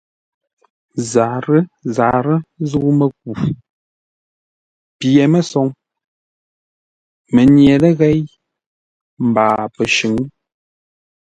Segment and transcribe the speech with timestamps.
[1.11, 3.31] Zarə́-zarə́ zə̂u-mə́ku:
[4.99, 5.67] pye-mə́soŋ,
[7.33, 8.19] mənyeləghěi
[9.27, 10.15] mbaa pəshʉ̌ŋ.